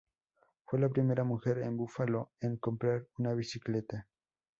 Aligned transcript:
Fue 0.65 0.79
la 0.79 0.89
primera 0.89 1.23
mujer 1.23 1.59
en 1.59 1.77
Buffalo 1.77 2.31
en 2.39 2.57
comprar 2.57 3.05
una 3.19 3.35
bicicleta. 3.35 4.07